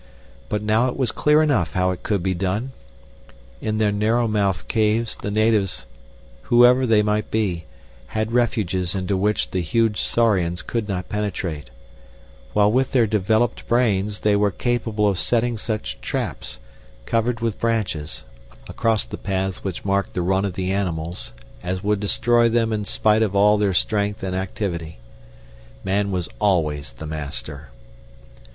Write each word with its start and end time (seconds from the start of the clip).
But 0.49 0.63
now 0.63 0.87
it 0.87 0.97
was 0.97 1.11
clear 1.11 1.43
enough 1.43 1.73
how 1.73 1.91
it 1.91 2.01
could 2.01 2.23
be 2.23 2.33
done. 2.33 2.71
In 3.61 3.77
their 3.77 3.91
narrow 3.91 4.27
mouthed 4.27 4.67
caves 4.67 5.15
the 5.15 5.29
natives, 5.29 5.85
whoever 6.49 6.87
they 6.87 7.03
might 7.03 7.29
be, 7.29 7.65
had 8.07 8.31
refuges 8.31 8.95
into 8.95 9.15
which 9.15 9.51
the 9.51 9.61
huge 9.61 10.01
saurians 10.01 10.63
could 10.63 10.89
not 10.89 11.07
penetrate, 11.07 11.69
while 12.53 12.71
with 12.71 12.93
their 12.93 13.05
developed 13.05 13.67
brains 13.67 14.21
they 14.21 14.35
were 14.35 14.49
capable 14.49 15.07
of 15.07 15.19
setting 15.19 15.55
such 15.55 16.01
traps, 16.01 16.57
covered 17.05 17.39
with 17.39 17.59
branches, 17.59 18.23
across 18.67 19.05
the 19.05 19.19
paths 19.19 19.63
which 19.63 19.85
marked 19.85 20.13
the 20.15 20.23
run 20.23 20.45
of 20.45 20.53
the 20.53 20.71
animals 20.71 21.31
as 21.61 21.83
would 21.83 21.99
destroy 21.99 22.49
them 22.49 22.73
in 22.73 22.85
spite 22.85 23.21
of 23.21 23.35
all 23.35 23.59
their 23.59 23.71
strength 23.71 24.23
and 24.23 24.35
activity. 24.35 24.97
Man 25.83 26.09
was 26.09 26.27
always 26.39 26.93
the 26.93 27.05
master. 27.05 27.69